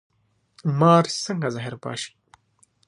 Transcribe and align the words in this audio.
مار 0.79 1.05
څنګه 1.25 1.47
زهر 1.55 1.73
پاشي؟ 1.83 2.11